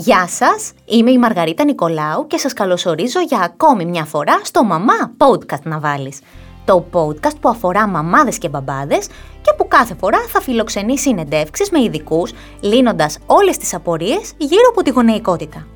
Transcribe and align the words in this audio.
Γεια 0.00 0.28
σας, 0.28 0.72
είμαι 0.84 1.10
η 1.10 1.18
Μαργαρίτα 1.18 1.64
Νικολάου 1.64 2.26
και 2.26 2.38
σας 2.38 2.52
καλωσορίζω 2.52 3.20
για 3.20 3.38
ακόμη 3.38 3.84
μια 3.84 4.04
φορά 4.04 4.40
στο 4.42 4.64
«Μαμά 4.64 5.12
Podcast» 5.18 5.62
να 5.62 5.78
βάλεις. 5.78 6.20
Το 6.64 6.84
podcast 6.92 7.36
που 7.40 7.48
αφορά 7.48 7.88
μαμάδες 7.88 8.38
και 8.38 8.48
μπαμπάδες 8.48 9.06
και 9.42 9.54
που 9.56 9.68
κάθε 9.68 9.94
φορά 9.94 10.18
θα 10.28 10.40
φιλοξενεί 10.40 10.98
συνεντεύξεις 10.98 11.70
με 11.70 11.82
ειδικούς, 11.82 12.32
λύνοντας 12.60 13.18
όλες 13.26 13.56
τις 13.56 13.74
απορίες 13.74 14.32
γύρω 14.36 14.68
από 14.70 14.82
τη 14.82 14.90
γονεϊκότητα. 14.90 15.66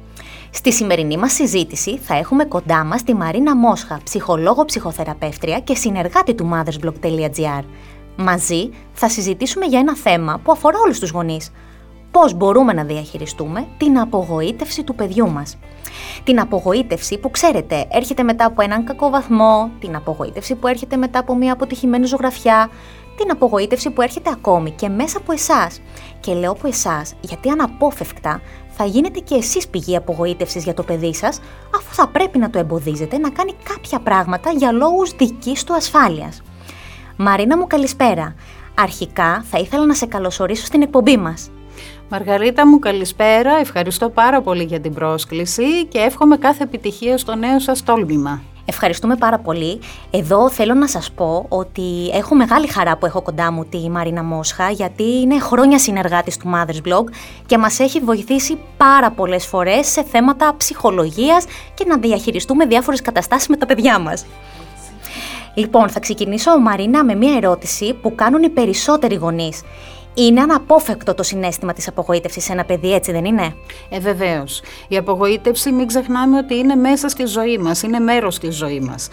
Στη 0.51 0.73
σημερινή 0.73 1.17
μας 1.17 1.33
συζήτηση 1.33 1.99
θα 1.99 2.15
έχουμε 2.15 2.45
κοντά 2.45 2.85
μας 2.85 3.03
τη 3.03 3.15
Μαρίνα 3.15 3.57
Μόσχα, 3.57 4.01
ψυχολόγο 4.05 4.65
ψυχοθεραπεύτρια 4.65 5.61
και 5.61 5.75
συνεργάτη 5.75 6.35
του 6.35 6.51
mothersblog.gr. 6.53 7.65
Μαζί 8.17 8.71
θα 8.93 9.09
συζητήσουμε 9.09 9.67
για 9.67 9.79
ένα 9.79 9.97
θέμα 9.97 10.41
που 10.45 10.53
αφορά 10.53 10.79
όλους 10.85 10.99
τους 10.99 11.11
γονείς. 11.11 11.51
Πώς 12.13 12.35
μπορούμε 12.35 12.73
να 12.73 12.85
διαχειριστούμε 12.85 13.67
την 13.77 13.99
απογοήτευση 13.99 14.85
του 14.85 14.95
παιδιού 14.95 15.31
μας. 15.31 15.59
Την 16.25 16.41
απογοήτευση 16.41 17.19
που 17.19 17.31
ξέρετε 17.31 17.87
έρχεται 17.91 18.23
μετά 18.23 18.45
από 18.45 18.63
έναν 18.63 18.85
κακό 18.85 19.11
βαθμό, 19.11 19.71
την 19.81 19.97
απογοήτευση 19.97 20.55
που 20.55 20.67
έρχεται 20.67 20.97
μετά 20.97 21.19
από 21.19 21.35
μια 21.35 21.53
αποτυχημένη 21.53 22.07
ζωγραφιά, 22.07 22.71
την 23.17 23.31
απογοήτευση 23.31 23.91
που 23.91 24.03
έρχεται 24.03 24.31
ακόμη 24.31 24.71
και 24.71 24.89
μέσα 24.89 25.19
από 25.19 25.33
εσάς. 25.33 25.81
Και 26.21 26.35
λέω 26.35 26.51
από 26.51 26.69
εσάς 26.69 27.15
γιατί 27.21 27.49
αναπόφευκτα 27.49 28.41
θα 28.69 28.85
γίνετε 28.85 29.19
και 29.19 29.35
εσείς 29.35 29.69
πηγή 29.69 29.97
απογοήτευσης 29.97 30.65
για 30.65 30.75
το 30.75 30.83
παιδί 30.83 31.15
σας, 31.15 31.41
αφού 31.77 31.95
θα 31.95 32.09
πρέπει 32.09 32.39
να 32.39 32.51
το 32.51 32.59
εμποδίζετε 32.59 33.19
να 33.19 33.31
κάνει 33.31 33.53
κάποια 33.75 33.99
πράγματα 33.99 34.51
για 34.51 34.73
λόγους 34.73 35.11
δικής 35.11 35.65
του 35.65 35.75
ασφάλειας. 35.75 36.43
Μαρίνα 37.17 37.57
μου 37.57 37.67
καλησπέρα. 37.67 38.35
Αρχικά 38.75 39.45
θα 39.51 39.59
ήθελα 39.59 39.87
να 39.87 39.95
σε 39.95 40.07
καλωσορίσω 40.07 40.65
στην 40.65 40.83
εκπομπή 40.83 41.17
μας. 41.17 41.51
Μαργαρίτα 42.15 42.67
μου 42.67 42.79
καλησπέρα, 42.79 43.57
ευχαριστώ 43.61 44.09
πάρα 44.09 44.41
πολύ 44.41 44.63
για 44.63 44.81
την 44.81 44.95
πρόσκληση 44.95 45.87
και 45.87 45.99
εύχομαι 45.99 46.37
κάθε 46.37 46.63
επιτυχία 46.63 47.19
στο 47.19 47.35
νέο 47.35 47.59
σας 47.59 47.83
τόλμημα. 47.83 48.43
Ευχαριστούμε 48.65 49.17
πάρα 49.17 49.39
πολύ. 49.39 49.81
Εδώ 50.11 50.51
θέλω 50.51 50.75
να 50.75 50.89
σας 50.89 51.11
πω 51.13 51.47
ότι 51.49 52.09
έχω 52.13 52.35
μεγάλη 52.35 52.67
χαρά 52.67 52.97
που 52.97 53.07
έχω 53.07 53.23
κοντά 53.23 53.53
μου 53.53 53.65
τη 53.65 53.91
Μαρίνα 53.91 54.23
Μόσχα 54.23 54.71
γιατί 54.71 55.21
είναι 55.21 55.39
χρόνια 55.39 55.79
συνεργάτης 55.79 56.37
του 56.37 56.51
Mothers 56.55 56.89
Blog 56.89 57.05
και 57.47 57.59
μας 57.59 57.79
έχει 57.79 58.01
βοηθήσει 58.01 58.59
πάρα 58.77 59.11
πολλές 59.11 59.47
φορές 59.47 59.87
σε 59.87 60.05
θέματα 60.05 60.55
ψυχολογίας 60.57 61.45
και 61.75 61.85
να 61.89 61.99
διαχειριστούμε 61.99 62.67
διάφορες 62.67 63.03
καταστάσεις 63.03 63.49
με 63.49 63.57
τα 63.57 63.67
παιδιά 63.67 63.99
μας. 63.99 64.27
Λοιπόν, 65.55 65.89
θα 65.89 66.01
ξεκινήσω, 66.01 66.59
Μαρίνα, 66.59 67.05
με 67.05 67.15
μία 67.15 67.37
ερώτηση 67.37 67.95
που 67.95 68.15
κάνουν 68.15 68.43
οι 68.43 68.49
περισσότεροι 68.49 69.15
γονείς. 69.15 69.63
Είναι 70.15 70.41
αναπόφευκτο 70.41 71.15
το 71.15 71.23
συνέστημα 71.23 71.73
της 71.73 71.89
απογοήτευσης 71.89 72.45
σε 72.45 72.53
ένα 72.53 72.65
παιδί, 72.65 72.95
έτσι 72.95 73.13
δεν 73.13 73.25
είναι; 73.25 73.55
Ε, 73.91 74.01
βεβαίως. 74.01 74.63
Η 74.89 74.97
απογοήτευση 74.97 75.73
μην 75.73 75.87
ξεχνάμε 75.87 76.39
ότι 76.39 76.55
είναι 76.55 76.75
μέσα 76.75 77.09
στη 77.09 77.25
ζωή 77.25 77.59
μας, 77.59 77.83
είναι 77.83 77.99
μέρος 77.99 78.39
της 78.39 78.57
ζωής 78.57 78.81
μας. 78.81 79.09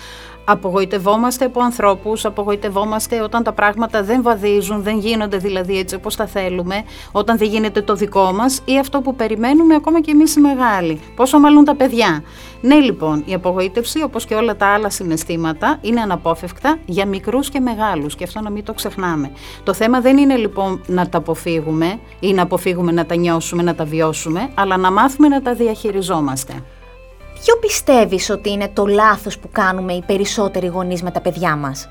Απογοητευόμαστε 0.51 1.45
από 1.45 1.61
ανθρώπους, 1.61 2.25
απογοητευόμαστε 2.25 3.21
όταν 3.21 3.43
τα 3.43 3.51
πράγματα 3.51 4.03
δεν 4.03 4.21
βαδίζουν, 4.21 4.83
δεν 4.83 4.97
γίνονται 4.99 5.37
δηλαδή 5.37 5.77
έτσι 5.77 5.95
όπως 5.95 6.15
τα 6.15 6.27
θέλουμε, 6.27 6.83
όταν 7.11 7.37
δεν 7.37 7.47
γίνεται 7.47 7.81
το 7.81 7.95
δικό 7.95 8.31
μας 8.33 8.61
ή 8.65 8.79
αυτό 8.79 9.01
που 9.01 9.15
περιμένουμε 9.15 9.75
ακόμα 9.75 10.01
και 10.01 10.11
εμείς 10.11 10.35
οι 10.35 10.39
μεγάλοι. 10.39 10.99
Πόσο 11.15 11.39
μάλλον 11.39 11.63
τα 11.63 11.75
παιδιά. 11.75 12.23
Ναι, 12.61 12.75
λοιπόν, 12.75 13.23
η 13.25 13.33
απογοήτευση, 13.33 14.01
όπως 14.03 14.25
και 14.25 14.35
όλα 14.35 14.55
τα 14.55 14.67
άλλα 14.67 14.89
συναισθήματα, 14.89 15.77
είναι 15.81 16.01
αναπόφευκτα 16.01 16.77
για 16.85 17.05
μικρούς 17.05 17.49
και 17.49 17.59
μεγάλους 17.59 18.15
και 18.15 18.23
αυτό 18.23 18.41
να 18.41 18.49
μην 18.49 18.63
το 18.63 18.73
ξεχνάμε. 18.73 19.31
Το 19.63 19.73
θέμα 19.73 20.01
δεν 20.01 20.17
είναι 20.17 20.35
λοιπόν 20.35 20.81
να 20.87 21.09
τα 21.09 21.17
αποφύγουμε 21.17 21.99
ή 22.19 22.33
να 22.33 22.41
αποφύγουμε 22.41 22.91
να 22.91 23.05
τα 23.05 23.15
νιώσουμε, 23.15 23.63
να 23.63 23.75
τα 23.75 23.85
βιώσουμε, 23.85 24.49
αλλά 24.53 24.77
να 24.77 24.91
μάθουμε 24.91 25.27
να 25.27 25.41
τα 25.41 25.53
διαχειριζόμαστε. 25.53 26.53
Ποιο 27.43 27.55
πιστεύεις 27.55 28.29
ότι 28.29 28.49
είναι 28.49 28.69
το 28.73 28.85
λάθος 28.85 29.39
που 29.39 29.49
κάνουμε 29.51 29.93
οι 29.93 30.03
περισσότεροι 30.07 30.67
γονείς 30.67 31.03
με 31.03 31.11
τα 31.11 31.21
παιδιά 31.21 31.55
μας; 31.55 31.89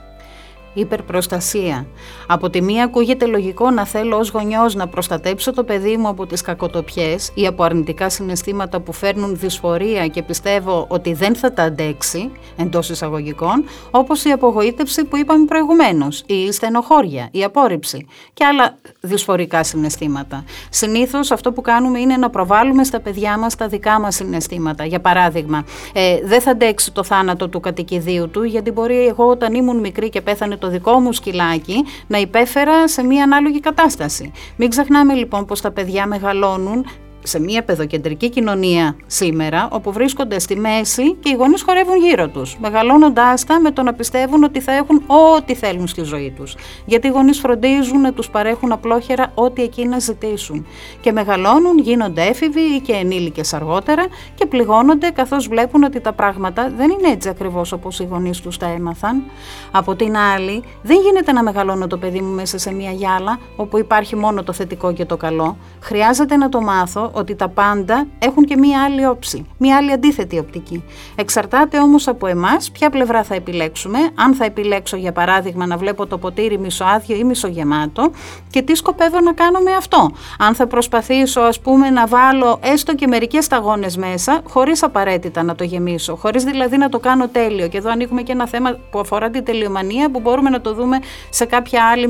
Υπερπροστασία. 0.80 1.86
Από 2.26 2.50
τη 2.50 2.62
μία 2.62 2.84
ακούγεται 2.84 3.26
λογικό 3.26 3.70
να 3.70 3.86
θέλω 3.86 4.16
ως 4.16 4.30
γονιός 4.30 4.74
να 4.74 4.88
προστατέψω 4.88 5.52
το 5.52 5.64
παιδί 5.64 5.96
μου 5.96 6.08
από 6.08 6.26
τις 6.26 6.40
κακοτοπιές 6.40 7.30
ή 7.34 7.46
από 7.46 7.62
αρνητικά 7.62 8.08
συναισθήματα 8.08 8.80
που 8.80 8.92
φέρνουν 8.92 9.36
δυσφορία 9.36 10.06
και 10.06 10.22
πιστεύω 10.22 10.86
ότι 10.88 11.12
δεν 11.12 11.34
θα 11.34 11.52
τα 11.52 11.62
αντέξει 11.62 12.30
εντός 12.56 12.90
εισαγωγικών, 12.90 13.64
όπως 13.90 14.24
η 14.24 14.30
απογοήτευση 14.30 15.04
που 15.04 15.16
είπαμε 15.16 15.44
προηγουμένως, 15.44 16.22
η 16.26 16.52
στενοχώρια, 16.52 17.28
η 17.30 17.44
απόρριψη 17.44 18.06
και 18.34 18.44
άλλα 18.44 18.78
δυσφορικά 19.00 19.64
συναισθήματα. 19.64 20.44
Συνήθως 20.70 21.30
αυτό 21.30 21.52
που 21.52 21.60
κάνουμε 21.60 21.98
είναι 21.98 22.16
να 22.16 22.30
προβάλλουμε 22.30 22.84
στα 22.84 23.00
παιδιά 23.00 23.38
μας 23.38 23.56
τα 23.56 23.68
δικά 23.68 24.00
μας 24.00 24.14
συναισθήματα. 24.14 24.84
Για 24.84 25.00
παράδειγμα, 25.00 25.64
ε, 25.92 26.18
δεν 26.24 26.40
θα 26.40 26.50
αντέξει 26.50 26.92
το 26.92 27.02
θάνατο 27.04 27.48
του 27.48 27.60
κατοικιδίου 27.60 28.28
του 28.30 28.42
γιατί 28.42 28.70
μπορεί 28.70 29.06
εγώ 29.06 29.26
όταν 29.26 29.54
ήμουν 29.54 29.78
μικρή 29.78 30.08
και 30.08 30.20
πέθανε 30.20 30.56
το 30.56 30.67
δικό 30.68 30.98
μου 31.00 31.12
σκυλάκι 31.12 31.84
να 32.06 32.18
υπέφερα 32.18 32.88
σε 32.88 33.02
μια 33.02 33.22
ανάλογη 33.22 33.60
κατάσταση. 33.60 34.32
Μην 34.56 34.70
ξεχνάμε 34.70 35.14
λοιπόν 35.14 35.44
πως 35.44 35.60
τα 35.60 35.70
παιδιά 35.70 36.06
μεγαλώνουν 36.06 36.84
σε 37.22 37.40
μια 37.40 37.64
παιδοκεντρική 37.64 38.28
κοινωνία 38.28 38.96
σήμερα, 39.06 39.68
όπου 39.72 39.92
βρίσκονται 39.92 40.38
στη 40.38 40.56
μέση 40.56 41.14
και 41.14 41.30
οι 41.30 41.34
γονείς 41.34 41.62
χορεύουν 41.62 41.96
γύρω 41.96 42.28
τους, 42.28 42.56
μεγαλώνοντάς 42.60 43.44
τα 43.44 43.60
με 43.60 43.70
το 43.70 43.82
να 43.82 43.94
πιστεύουν 43.94 44.44
ότι 44.44 44.60
θα 44.60 44.72
έχουν 44.72 45.02
ό,τι 45.06 45.54
θέλουν 45.54 45.86
στη 45.86 46.02
ζωή 46.02 46.32
τους. 46.36 46.56
Γιατί 46.84 47.06
οι 47.06 47.10
γονείς 47.10 47.38
φροντίζουν 47.38 48.00
να 48.00 48.12
τους 48.12 48.30
παρέχουν 48.30 48.72
απλόχερα 48.72 49.32
ό,τι 49.34 49.62
εκείνα 49.62 49.98
ζητήσουν. 49.98 50.66
Και 51.00 51.12
μεγαλώνουν, 51.12 51.78
γίνονται 51.78 52.22
έφηβοι 52.22 52.60
ή 52.60 52.80
και 52.80 52.92
ενήλικες 52.92 53.52
αργότερα 53.52 54.06
και 54.34 54.46
πληγώνονται 54.46 55.10
καθώς 55.10 55.48
βλέπουν 55.48 55.82
ότι 55.82 56.00
τα 56.00 56.12
πράγματα 56.12 56.72
δεν 56.76 56.90
είναι 56.90 57.08
έτσι 57.08 57.28
ακριβώς 57.28 57.72
όπως 57.72 57.98
οι 57.98 58.04
γονείς 58.10 58.40
τους 58.40 58.56
τα 58.56 58.66
έμαθαν. 58.66 59.22
Από 59.70 59.94
την 59.94 60.16
άλλη, 60.16 60.62
δεν 60.82 61.00
γίνεται 61.00 61.32
να 61.32 61.42
μεγαλώνω 61.42 61.86
το 61.86 61.96
παιδί 61.96 62.20
μου 62.20 62.34
μέσα 62.34 62.58
σε 62.58 62.72
μια 62.72 62.90
γυάλα 62.90 63.38
όπου 63.56 63.78
υπάρχει 63.78 64.16
μόνο 64.16 64.42
το 64.42 64.52
θετικό 64.52 64.92
και 64.92 65.04
το 65.04 65.16
καλό. 65.16 65.56
Χρειάζεται 65.80 66.36
να 66.36 66.48
το 66.48 66.60
μάθω 66.60 67.07
ότι 67.12 67.34
τα 67.34 67.48
πάντα 67.48 68.06
έχουν 68.18 68.44
και 68.44 68.56
μία 68.56 68.82
άλλη 68.82 69.06
όψη, 69.06 69.46
μία 69.58 69.76
άλλη 69.76 69.92
αντίθετη 69.92 70.38
οπτική. 70.38 70.84
Εξαρτάται 71.16 71.78
όμως 71.78 72.08
από 72.08 72.26
εμάς 72.26 72.70
ποια 72.70 72.90
πλευρά 72.90 73.22
θα 73.22 73.34
επιλέξουμε, 73.34 73.98
αν 74.14 74.34
θα 74.34 74.44
επιλέξω 74.44 74.96
για 74.96 75.12
παράδειγμα 75.12 75.66
να 75.66 75.76
βλέπω 75.76 76.06
το 76.06 76.18
ποτήρι 76.18 76.58
μισοάδιο 76.58 77.16
ή 77.16 77.24
μισογεμάτο 77.24 78.10
και 78.50 78.62
τι 78.62 78.74
σκοπεύω 78.74 79.20
να 79.20 79.32
κάνω 79.32 79.58
με 79.58 79.72
αυτό. 79.72 80.10
Αν 80.38 80.54
θα 80.54 80.66
προσπαθήσω 80.66 81.40
ας 81.40 81.60
πούμε 81.60 81.90
να 81.90 82.06
βάλω 82.06 82.58
έστω 82.62 82.94
και 82.94 83.06
μερικές 83.06 83.44
σταγόνες 83.44 83.96
μέσα 83.96 84.40
χωρίς 84.48 84.82
απαραίτητα 84.82 85.42
να 85.42 85.54
το 85.54 85.64
γεμίσω, 85.64 86.16
χωρίς 86.16 86.44
δηλαδή 86.44 86.76
να 86.76 86.88
το 86.88 86.98
κάνω 86.98 87.28
τέλειο. 87.28 87.68
Και 87.68 87.76
εδώ 87.76 87.90
ανοίγουμε 87.90 88.22
και 88.22 88.32
ένα 88.32 88.46
θέμα 88.46 88.78
που 88.90 88.98
αφορά 88.98 89.30
την 89.30 89.44
τελειομανία 89.44 90.10
που 90.10 90.20
μπορούμε 90.20 90.50
να 90.50 90.60
το 90.60 90.74
δούμε 90.74 90.98
σε 91.30 91.44
κάποια 91.44 91.84
άλλη 91.84 92.08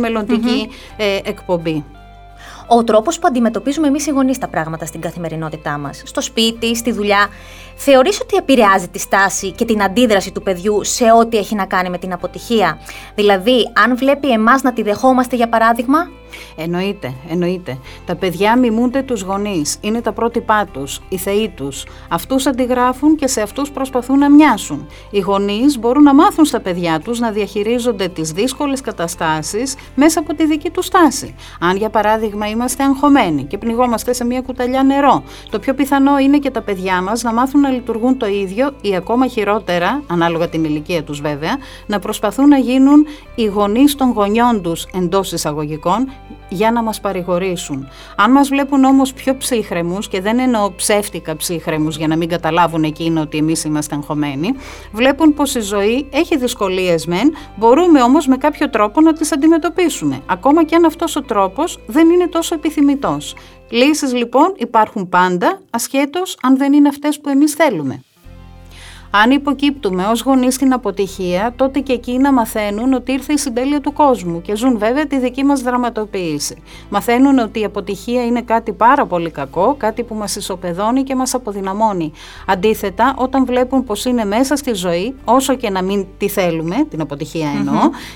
ε, 0.97 1.19
εκπομπή 1.25 1.85
ο 2.69 2.84
τρόπος 2.84 3.19
που 3.19 3.27
αντιμετωπίζουμε 3.27 3.87
εμείς 3.87 4.06
οι 4.06 4.11
γονείς 4.11 4.39
τα 4.39 4.49
πράγματα 4.49 4.87
στην 4.87 5.01
καθημερινότητά 5.01 5.79
μας, 5.79 6.03
στο 6.05 6.21
σπίτι, 6.21 6.77
στη 6.77 6.93
δουλειά, 6.93 7.29
θεωρείς 7.75 8.21
ότι 8.21 8.37
επηρεάζει 8.37 8.89
τη 8.89 8.99
στάση 8.99 9.53
και 9.53 9.65
την 9.65 9.83
αντίδραση 9.83 10.33
του 10.33 10.43
παιδιού 10.43 10.84
σε 10.84 11.05
ό,τι 11.12 11.37
έχει 11.37 11.55
να 11.55 11.67
κάνει 11.67 11.91
με 11.91 11.99
την 11.99 12.12
αποτυχία; 12.12 12.79
Δηλαδή, 13.15 13.73
αν 13.73 13.97
βλέπει 13.97 14.31
εμάς 14.31 14.62
να 14.62 14.73
τη 14.73 14.83
δεχόμαστε, 14.83 15.37
για 15.37 15.49
παράδειγμα, 15.49 16.11
Εννοείται, 16.56 17.15
εννοείται. 17.28 17.78
Τα 18.06 18.16
παιδιά 18.16 18.59
μιμούνται 18.59 19.03
τους 19.03 19.22
γονείς, 19.22 19.78
είναι 19.81 20.00
τα 20.00 20.12
πρότυπά 20.12 20.66
τους, 20.72 21.00
οι 21.09 21.16
θεοί 21.16 21.49
τους. 21.49 21.84
Αυτούς 22.09 22.47
αντιγράφουν 22.47 23.16
και 23.16 23.27
σε 23.27 23.41
αυτούς 23.41 23.71
προσπαθούν 23.71 24.19
να 24.19 24.31
μοιάσουν. 24.31 24.87
Οι 25.11 25.19
γονείς 25.19 25.78
μπορούν 25.78 26.03
να 26.03 26.15
μάθουν 26.15 26.44
στα 26.44 26.61
παιδιά 26.61 27.00
τους 27.00 27.19
να 27.19 27.31
διαχειρίζονται 27.31 28.09
τις 28.09 28.33
δύσκολες 28.33 28.81
καταστάσεις 28.81 29.75
μέσα 29.94 30.20
από 30.20 30.35
τη 30.35 30.47
δική 30.47 30.70
τους 30.70 30.87
στάση. 30.87 31.35
Αν 31.61 31.76
για 31.76 31.91
παράδειγμα 31.91 32.49
είμαστε 32.49 32.85
αγχωμένοι 32.85 33.44
και 33.44 33.58
πνιγόμαστε 33.58 34.12
σε 34.12 34.25
μια 34.25 34.41
κουταλιά 34.41 34.82
νερό, 34.82 35.23
το 35.50 35.58
πιο 35.58 35.75
πιθανό 35.75 36.19
είναι 36.19 36.38
και 36.38 36.50
τα 36.50 36.62
παιδιά 36.62 37.03
μας 37.03 37.23
να 37.23 37.32
μάθουν 37.32 37.61
να 37.61 37.70
λειτουργούν 37.70 38.17
το 38.19 38.26
ίδιο 38.26 38.73
ή 38.81 38.97
ακόμα 38.97 39.26
χειρότερα, 39.26 40.03
ανάλογα 40.06 40.49
την 40.49 40.64
ηλικία 40.64 41.03
τους 41.03 41.20
βέβαια, 41.20 41.56
να 41.87 41.99
προσπαθούν 41.99 42.49
να 42.49 42.58
γίνουν 42.58 43.06
οι 43.35 43.44
γονείς 43.44 43.94
των 43.94 44.12
γονιών 44.12 44.62
τους 44.62 44.87
εντός 44.94 45.32
εισαγωγικών 45.32 46.11
για 46.49 46.70
να 46.73 46.82
μας 46.82 47.00
παρηγορήσουν. 47.00 47.88
Αν 48.17 48.31
μας 48.31 48.49
βλέπουν 48.49 48.85
όμως 48.85 49.12
πιο 49.12 49.37
ψύχρεμους 49.37 50.09
και 50.09 50.20
δεν 50.20 50.38
εννοώ 50.38 50.73
ψεύτικα 50.73 51.37
ψύχρεμους 51.37 51.97
για 51.97 52.06
να 52.06 52.17
μην 52.17 52.29
καταλάβουν 52.29 52.85
εκείνο 52.85 53.20
ότι 53.20 53.38
εμείς 53.38 53.65
είμαστε 53.65 53.94
αγχωμένοι, 53.94 54.55
βλέπουν 54.93 55.35
πως 55.35 55.55
η 55.55 55.61
ζωή 55.61 56.09
έχει 56.11 56.37
δυσκολίες 56.37 57.06
μεν, 57.06 57.35
μπορούμε 57.56 58.03
όμως 58.03 58.26
με 58.26 58.37
κάποιο 58.37 58.70
τρόπο 58.70 59.00
να 59.00 59.12
τις 59.12 59.32
αντιμετωπίσουμε, 59.32 60.20
ακόμα 60.26 60.65
και 60.65 60.75
αν 60.75 60.85
αυτός 60.85 61.17
ο 61.17 61.23
τρόπος 61.23 61.79
δεν 61.87 62.11
είναι 62.11 62.26
τόσο 62.26 62.55
επιθυμητός. 62.55 63.35
Λύσεις 63.70 64.15
λοιπόν 64.15 64.55
υπάρχουν 64.56 65.09
πάντα, 65.09 65.61
ασχέτως 65.70 66.38
αν 66.43 66.56
δεν 66.56 66.73
είναι 66.73 66.88
αυτές 66.88 67.20
που 67.20 67.29
εμείς 67.29 67.53
θέλουμε. 67.53 68.03
Αν 69.10 69.31
υποκύπτουμε 69.31 70.05
ως 70.05 70.22
γονείς 70.22 70.55
στην 70.55 70.72
αποτυχία, 70.72 71.52
τότε 71.56 71.81
και 71.81 71.93
εκεί 71.93 72.19
να 72.19 72.32
μαθαίνουν 72.32 72.93
ότι 72.93 73.12
ήρθε 73.12 73.32
η 73.32 73.38
συντέλεια 73.38 73.81
του 73.81 73.93
κόσμου 73.93 74.43
και 74.43 74.56
ζουν 74.56 74.78
βέβαια 74.78 75.06
τη 75.06 75.19
δική 75.19 75.44
μας 75.44 75.60
δραματοποίηση. 75.60 76.56
Μαθαίνουν 76.88 77.38
ότι 77.38 77.60
η 77.60 77.64
αποτυχία 77.64 78.25
είναι 78.25 78.43
κάτι 78.43 78.72
πάρα 78.72 79.06
πολύ 79.06 79.31
κακό, 79.31 79.75
κάτι 79.78 80.02
που 80.02 80.14
μας 80.14 80.37
ισοπεδώνει 80.37 81.02
και 81.02 81.14
μας 81.14 81.34
αποδυναμώνει. 81.34 82.12
Αντίθετα, 82.46 83.14
όταν 83.19 83.44
βλέπουν 83.46 83.84
πως 83.84 84.05
είναι 84.05 84.25
μέσα 84.25 84.56
στη 84.56 84.72
ζωή, 84.75 85.14
όσο 85.25 85.55
και 85.55 85.70
να 85.70 85.82
μην 85.82 86.06
τη 86.19 86.28
θέλουμε, 86.28 86.76
την 86.90 87.00
αποτυχία 87.00 87.49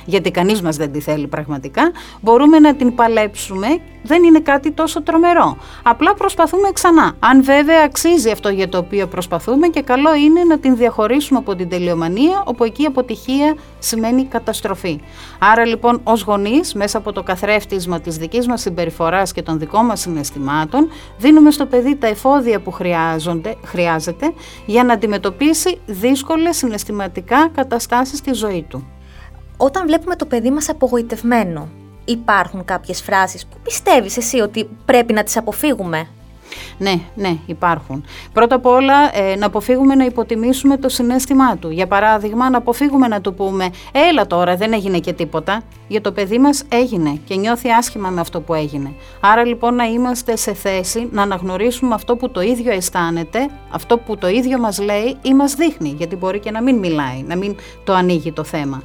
γιατί 0.05 0.31
κανείς 0.31 0.63
μας 0.63 0.77
δεν 0.77 0.93
τη 0.93 1.01
θέλει 1.01 1.27
πραγματικά, 1.27 1.91
μπορούμε 2.21 2.59
να 2.59 2.75
την 2.75 2.95
παλέψουμε 2.95 3.67
δεν 4.03 4.23
είναι 4.25 4.41
κάτι 4.41 4.71
τόσο 4.71 5.03
τρομερό. 5.03 5.57
Απλά 5.83 6.15
προσπαθούμε 6.15 6.71
ξανά. 6.73 7.13
Αν 7.19 7.45
βέβαια 7.45 7.83
αξίζει 7.85 8.31
αυτό 8.31 8.49
για 8.49 8.69
το 8.69 8.79
οποίο 8.79 9.07
προσπαθούμε 9.07 9.69
και 9.69 9.83
καλό 9.83 10.15
είναι 10.15 10.45
να 10.45 10.59
την 10.59 10.77
διαχωρίσουμε 10.77 11.39
από 11.39 11.57
την 11.57 11.69
τελειομανία, 11.69 12.43
όπου 12.47 12.65
εκεί 12.65 12.87
αποτυχία 12.87 13.57
σημαίνει 13.79 14.25
καταστροφή. 14.25 15.01
Άρα 15.39 15.67
λοιπόν 15.67 16.01
ως 16.05 16.23
γονείς, 16.23 16.75
μέσα 16.75 16.99
από 16.99 17.13
το 17.13 17.23
καθρέφτισμα 17.23 18.01
της 18.01 18.17
δικής 18.17 18.47
μας 18.47 18.61
συμπεριφοράς 18.61 19.33
και 19.33 19.43
των 19.43 19.59
δικών 19.59 19.87
μας 19.87 20.01
συναισθημάτων, 20.01 20.89
δίνουμε 21.19 21.51
στο 21.51 21.67
παιδί 21.67 21.97
τα 21.97 22.07
εφόδια 22.07 22.61
που 22.61 22.71
χρειάζονται, 22.71 23.57
χρειάζεται 23.65 24.33
για 24.67 24.85
να 24.85 24.93
αντιμετωπίσει 24.93 25.81
δύσκολες 25.87 26.57
συναισθηματικά 26.57 27.49
καταστάσεις 27.55 28.19
στη 28.19 28.33
ζωή 28.33 28.67
του. 28.69 28.87
Όταν 29.57 29.87
βλέπουμε 29.87 30.17
το 30.17 30.27
παιδί 30.27 30.51
μας 30.51 30.69
απογοητευμένο, 30.69 31.69
υπάρχουν 32.13 32.65
κάποιες 32.65 33.03
φράσεις 33.03 33.47
που 33.47 33.57
πιστεύεις 33.63 34.17
εσύ 34.17 34.41
ότι 34.41 34.69
πρέπει 34.85 35.13
να 35.13 35.23
τις 35.23 35.37
αποφύγουμε; 35.37 36.07
Ναι, 36.79 36.95
ναι, 37.15 37.37
υπάρχουν. 37.47 38.05
Πρώτα 38.33 38.55
απ' 38.55 38.67
όλα 38.67 39.19
ε, 39.19 39.37
να 39.37 39.47
αποφύγουμε 39.47 39.95
να 39.95 40.05
υποτιμήσουμε 40.05 40.77
το 40.77 40.89
συνέστημά 40.89 41.57
του. 41.57 41.71
Για 41.71 41.87
παράδειγμα, 41.87 42.51
να 42.51 42.59
αποφύγουμε 42.59 43.09
να 43.09 43.21
του 43.21 43.35
πούμε 43.35 43.71
«Έλα 44.11 44.27
τώρα, 44.27 44.57
δεν 44.57 44.73
έγινε 44.73 44.99
και 44.99 45.13
τίποτα». 45.13 45.63
Για 45.89 46.01
το 46.01 46.13
παιδί 46.13 46.39
μας 46.39 46.65
έγινε 46.69 47.21
και 47.25 47.35
νιώθει 47.35 47.71
άσχημα 47.71 48.09
με 48.09 48.21
αυτό 48.21 48.41
που 48.41 48.55
έγινε. 48.55 48.93
Άρα 49.21 49.45
λοιπόν 49.45 49.75
να 49.75 49.85
είμαστε 49.85 50.37
σε 50.37 50.55
θέση 50.55 51.09
να 51.13 51.23
αναγνωρίσουμε 51.23 51.95
αυτό 51.95 52.17
που 52.17 52.31
το 52.31 52.41
ίδιο 52.41 52.73
αισθάνεται, 52.73 53.49
αυτό 53.71 53.99
που 53.99 54.17
το 54.17 54.29
ίδιο 54.29 54.59
μας 54.59 54.79
λέει 54.79 55.17
ή 55.23 55.35
μας 55.35 55.55
δείχνει, 55.55 55.95
γιατί 55.99 56.17
μπορεί 56.17 56.39
και 56.39 56.51
να 56.51 56.63
μην 56.63 56.77
μιλάει, 56.77 57.25
να 57.27 57.37
μην 57.37 57.57
το 57.85 57.93
ανοίγει 57.93 58.33
το 58.33 58.45
θέμα. 58.45 58.83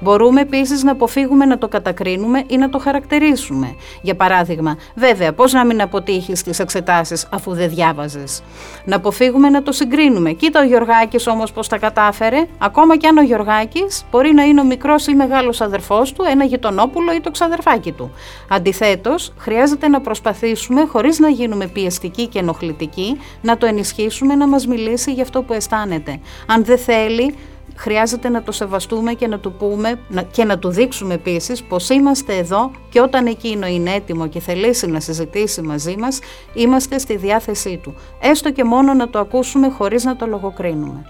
Μπορούμε 0.00 0.40
επίσης 0.40 0.82
να 0.82 0.92
αποφύγουμε 0.92 1.44
να 1.44 1.58
το 1.58 1.68
κατακρίνουμε 1.68 2.44
ή 2.46 2.56
να 2.56 2.68
το 2.68 2.78
χαρακτηρίσουμε. 2.78 3.74
Για 4.02 4.14
παράδειγμα, 4.14 4.76
βέβαια, 4.94 5.32
πώς 5.32 5.52
να 5.52 5.64
μην 5.64 5.80
αποτύχεις 5.80 6.42
τις 6.42 6.58
εξετάσεις 6.58 7.28
αφού 7.30 7.54
δεν 7.54 7.68
διάβαζες; 7.68 8.42
Να 8.84 8.96
αποφύγουμε 8.96 9.48
να 9.48 9.62
το 9.62 9.72
συγκρίνουμε. 9.72 10.32
Κοίτα 10.32 10.60
ο 10.60 10.64
Γιωργάκης 10.64 11.26
όμως 11.26 11.52
πώς 11.52 11.68
τα 11.68 11.78
κατάφερε, 11.78 12.46
ακόμα 12.58 12.96
και 12.96 13.06
αν 13.06 13.16
ο 13.16 13.22
Γιωργάκης 13.22 14.04
μπορεί 14.10 14.32
να 14.34 14.42
είναι 14.42 14.60
ο 14.60 14.64
μικρός 14.64 15.06
ή 15.06 15.14
μεγάλος 15.14 15.60
αδερφός 15.60 16.12
του, 16.12 16.24
ένα 16.30 16.44
γειτονόπουλο 16.44 17.12
ή 17.12 17.20
το 17.20 17.30
ξαδερφάκι 17.30 17.92
του. 17.92 18.10
Αντιθέτως, 18.48 19.32
χρειάζεται 19.36 19.88
να 19.88 20.00
προσπαθήσουμε, 20.00 20.84
χωρίς 20.84 21.18
να 21.18 21.28
γίνουμε 21.28 21.66
πιεστικοί 21.66 22.26
και 22.26 22.38
ενοχλητικοί, 22.38 23.20
να 23.42 23.56
το 23.56 23.66
ενισχύσουμε 23.66 24.34
να 24.34 24.46
μας 24.46 24.66
μιλήσει 24.66 25.12
για 25.12 25.22
αυτό 25.22 25.42
που 25.42 25.52
αισθάνεται. 25.52 26.20
Αν 26.46 26.64
δεν 26.64 26.78
θέλει, 26.78 27.34
χρειάζεται 27.76 28.28
να 28.28 28.42
το 28.42 28.52
σεβαστούμε 28.52 29.12
και 29.12 29.26
να 29.26 29.38
του 29.38 29.52
πούμε 29.52 30.00
και 30.30 30.44
να 30.44 30.58
του 30.58 30.68
δείξουμε 30.68 31.14
επίσης 31.14 31.62
πως 31.62 31.88
είμαστε 31.88 32.36
εδώ 32.36 32.70
και 32.88 33.00
όταν 33.00 33.26
εκείνο 33.26 33.66
είναι 33.66 33.92
έτοιμο 33.92 34.26
και 34.26 34.40
θελήσει 34.40 34.86
να 34.86 35.00
συζητήσει 35.00 35.62
μαζί 35.62 35.96
μας, 35.98 36.18
είμαστε 36.54 36.98
στη 36.98 37.16
διάθεσή 37.16 37.80
του. 37.82 37.94
Έστω 38.20 38.52
και 38.52 38.64
μόνο 38.64 38.94
να 38.94 39.08
το 39.08 39.18
ακούσουμε 39.18 39.68
χωρίς 39.68 40.04
να 40.04 40.16
το 40.16 40.26
λογοκρίνουμε. 40.26 41.04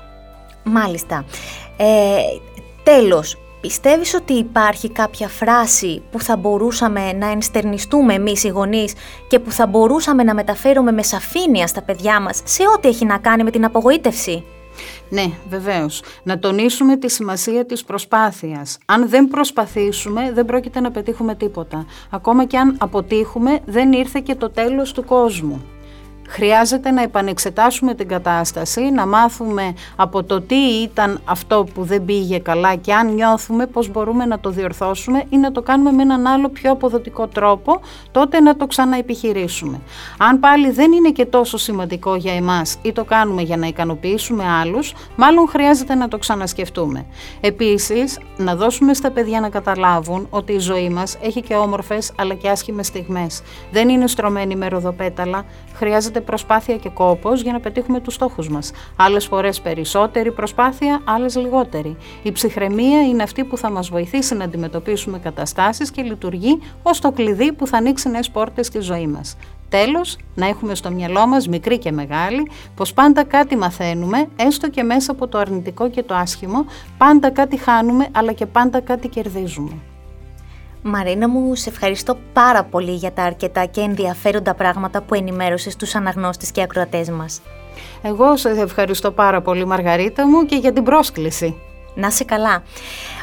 Μάλιστα. 0.64 1.24
Ε, 1.76 2.16
τέλος, 2.82 3.36
Πιστεύεις 3.60 4.14
ότι 4.14 4.32
υπάρχει 4.32 4.90
κάποια 4.90 5.28
φράση 5.28 6.02
που 6.10 6.20
θα 6.20 6.36
μπορούσαμε 6.36 7.12
να 7.12 7.30
ενστερνιστούμε 7.30 8.14
εμείς 8.14 8.44
οι 8.44 8.48
γονείς 8.48 8.94
και 9.28 9.38
που 9.38 9.50
θα 9.50 9.66
μπορούσαμε 9.66 10.22
να 10.22 10.34
μεταφέρουμε 10.34 10.92
με 10.92 11.02
σαφήνεια 11.02 11.66
στα 11.66 11.82
παιδιά 11.82 12.20
μας 12.20 12.40
σε 12.44 12.62
ό,τι 12.76 12.88
έχει 12.88 13.04
να 13.04 13.18
κάνει 13.18 13.42
με 13.42 13.50
την 13.50 13.64
απογοήτευση; 13.64 14.44
Ναι, 15.08 15.30
βεβαίως. 15.48 16.02
Να 16.22 16.38
τονίσουμε 16.38 16.96
τη 16.96 17.10
σημασία 17.10 17.66
της 17.66 17.84
προσπάθειας. 17.84 18.78
Αν 18.86 19.08
δεν 19.08 19.28
προσπαθήσουμε, 19.28 20.32
δεν 20.32 20.44
πρόκειται 20.44 20.80
να 20.80 20.90
πετύχουμε 20.90 21.34
τίποτα. 21.34 21.86
Ακόμα 22.10 22.44
και 22.44 22.58
αν 22.58 22.76
αποτύχουμε, 22.78 23.60
δεν 23.66 23.92
ήρθε 23.92 24.20
και 24.20 24.34
το 24.34 24.50
τέλος 24.50 24.92
του 24.92 25.04
κόσμου. 25.04 25.64
Χρειάζεται 26.28 26.90
να 26.90 27.02
επανεξετάσουμε 27.02 27.94
την 27.94 28.08
κατάσταση, 28.08 28.80
να 28.80 29.06
μάθουμε 29.06 29.74
από 29.96 30.24
το 30.24 30.40
τι 30.40 30.56
ήταν 30.56 31.20
αυτό 31.24 31.66
που 31.74 31.84
δεν 31.84 32.04
πήγε 32.04 32.38
καλά 32.38 32.74
και 32.74 32.94
αν 32.94 33.14
νιώθουμε 33.14 33.66
πώς 33.66 33.90
μπορούμε 33.90 34.26
να 34.26 34.40
το 34.40 34.50
διορθώσουμε 34.50 35.24
ή 35.28 35.36
να 35.36 35.52
το 35.52 35.62
κάνουμε 35.62 35.90
με 35.92 36.02
έναν 36.02 36.26
άλλο 36.26 36.48
πιο 36.48 36.72
αποδοτικό 36.72 37.26
τρόπο, 37.26 37.80
τότε 38.10 38.40
να 38.40 38.56
το 38.56 38.66
ξαναεπιχειρήσουμε. 38.66 39.80
Αν 40.18 40.40
πάλι 40.40 40.70
δεν 40.70 40.92
είναι 40.92 41.10
και 41.10 41.26
τόσο 41.26 41.56
σημαντικό 41.56 42.14
για 42.14 42.34
εμάς 42.34 42.78
ή 42.82 42.92
το 42.92 43.04
κάνουμε 43.04 43.42
για 43.42 43.56
να 43.56 43.66
ικανοποιήσουμε 43.66 44.44
άλλους, 44.60 44.94
μάλλον 45.16 45.48
χρειάζεται 45.48 45.94
να 45.94 46.08
το 46.08 46.18
ξανασκεφτούμε. 46.18 47.06
Επίσης, 47.40 48.18
να 48.36 48.56
δώσουμε 48.56 48.94
στα 48.94 49.10
παιδιά 49.10 49.40
να 49.40 49.48
καταλάβουν 49.48 50.26
ότι 50.30 50.52
η 50.52 50.58
ζωή 50.58 50.88
μας 50.88 51.16
έχει 51.22 51.42
και 51.42 51.54
όμορφες 51.54 52.12
αλλά 52.18 52.34
και 52.34 52.48
άσχημες 52.48 52.86
στιγμές. 52.86 53.42
Δεν 53.70 53.88
είναι 53.88 54.06
στρωμένη 54.06 54.56
με 54.56 54.68
ροδοπέταλα, 54.68 55.44
χρειάζεται 55.74 56.15
προσπάθεια 56.20 56.76
και 56.76 56.88
κόπος 56.88 57.42
για 57.42 57.52
να 57.52 57.60
πετύχουμε 57.60 58.00
τους 58.00 58.14
στόχους 58.14 58.48
μας. 58.48 58.70
Άλλες 58.96 59.26
φορές 59.26 59.60
περισσότερη 59.60 60.32
προσπάθεια, 60.32 61.00
άλλες 61.04 61.36
λιγότερη. 61.36 61.96
Η 62.22 62.32
ψυχραιμία 62.32 63.02
είναι 63.02 63.22
αυτή 63.22 63.44
που 63.44 63.56
θα 63.56 63.70
μας 63.70 63.88
βοηθήσει 63.88 64.34
να 64.34 64.44
αντιμετωπίσουμε 64.44 65.18
καταστάσεις 65.18 65.90
και 65.90 66.02
λειτουργεί 66.02 66.58
ως 66.82 67.00
το 67.00 67.12
κλειδί 67.12 67.52
που 67.52 67.66
θα 67.66 67.76
ανοίξει 67.76 68.08
νέες 68.08 68.30
πόρτες 68.30 68.66
στη 68.66 68.80
ζωή 68.80 69.06
μας. 69.06 69.36
Τέλος, 69.68 70.16
να 70.34 70.46
έχουμε 70.46 70.74
στο 70.74 70.90
μυαλό 70.90 71.26
μας, 71.26 71.48
μικρή 71.48 71.78
και 71.78 71.92
μεγάλη, 71.92 72.50
πως 72.74 72.92
πάντα 72.92 73.24
κάτι 73.24 73.56
μαθαίνουμε, 73.56 74.28
έστω 74.36 74.70
και 74.70 74.82
μέσα 74.82 75.12
από 75.12 75.28
το 75.28 75.38
αρνητικό 75.38 75.90
και 75.90 76.02
το 76.02 76.14
άσχημο, 76.14 76.64
πάντα 76.98 77.30
κάτι 77.30 77.56
χάνουμε, 77.56 78.08
αλλά 78.12 78.32
και 78.32 78.46
πάντα 78.46 78.80
κάτι 78.80 79.08
κερδίζουμε. 79.08 79.72
Μαρίνα 80.88 81.28
μου, 81.28 81.54
σε 81.54 81.68
ευχαριστώ 81.68 82.16
πάρα 82.32 82.64
πολύ 82.64 82.94
για 82.94 83.12
τα 83.12 83.22
αρκετά 83.22 83.64
και 83.64 83.80
ενδιαφέροντα 83.80 84.54
πράγματα 84.54 85.02
που 85.02 85.14
ενημέρωσες 85.14 85.72
στους 85.72 85.94
αναγνώστες 85.94 86.50
και 86.50 86.62
ακροατές 86.62 87.10
μας. 87.10 87.40
Εγώ 88.02 88.36
σε 88.36 88.48
ευχαριστώ 88.48 89.10
πάρα 89.10 89.40
πολύ 89.40 89.64
Μαργαρίτα 89.64 90.26
μου 90.26 90.44
και 90.44 90.56
για 90.56 90.72
την 90.72 90.82
πρόσκληση. 90.82 91.56
Να 91.94 92.10
σε 92.10 92.24
καλά. 92.24 92.62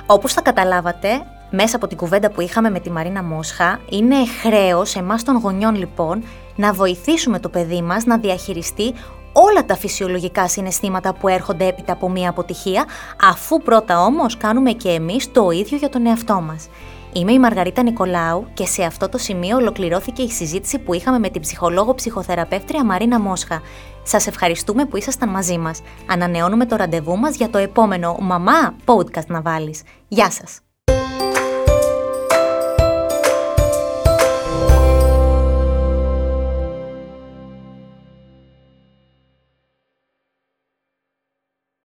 Όπως 0.06 0.33
θα 0.33 0.42
καταλάβατε, 0.42 1.07
μέσα 1.50 1.75
από 1.75 1.88
την 1.88 1.98
κουβέντα 1.98 2.31
που 2.31 2.42
είχαμε 2.42 2.69
με 2.69 2.80
τη 2.80 2.92
Μαρίνα 2.92 3.24
Μόσχα, 3.24 3.80
είναι 3.89 4.16
χρέος 4.42 4.95
εμάς 4.95 5.23
των 5.23 5.37
γονιών 5.37 5.76
λοιπόν 5.76 6.23
να 6.56 6.73
βοηθήσουμε 6.73 7.40
το 7.40 7.49
παιδί 7.49 7.81
μας 7.81 8.06
να 8.06 8.18
διαχειριστεί 8.18 8.94
όλα 9.33 9.66
τα 9.66 9.76
φυσιολογικά 9.76 10.47
συναισθήματα 10.47 11.14
που 11.14 11.28
έρχονται 11.28 11.68
έπειτα 11.68 11.94
από 11.94 12.09
μία 12.09 12.30
αποτυχία, 12.30 12.85
αφού 13.30 13.61
πρώτα 13.61 14.04
όμως 14.04 14.37
κάνουμε 14.37 14.71
και 14.71 14.90
εμείς 14.90 15.31
το 15.31 15.49
ίδιο 15.49 15.78
για 15.78 15.90
τον 15.90 16.06
εαυτό 16.06 16.42
μας. 16.42 16.68
Είμαι 17.15 17.31
η 17.31 17.39
Μαργαρίτα 17.39 17.83
Νικολάου 17.83 18.47
και 18.53 18.65
σε 18.65 18.83
αυτό 18.83 19.09
το 19.09 19.17
σημείο 19.17 19.57
ολοκληρώθηκε 19.57 20.21
η 20.21 20.29
συζήτηση 20.29 20.79
που 20.79 20.93
είχαμε 20.93 21.19
με 21.19 21.29
την 21.29 21.41
ψυχολόγο 21.41 21.93
ψυχοθεραπεύτρια 21.93 22.85
Μαρίνα 22.85 23.19
Μόσχα. 23.19 23.61
Σας 24.03 24.27
ευχαριστούμε 24.27 24.85
που 24.85 24.97
ήσασταν 24.97 25.29
μαζί 25.29 25.57
μας. 25.57 25.81
Ανανεώνουμε 26.09 26.65
το 26.65 26.75
ραντεβού 26.75 27.17
μας 27.17 27.35
για 27.35 27.49
το 27.49 27.57
επόμενο 27.57 28.17
Μαμά 28.19 28.75
Podcast 28.85 29.25
να 29.27 29.41
βάλεις. 29.41 29.83
Γεια 30.07 30.31
σας! 30.31 30.72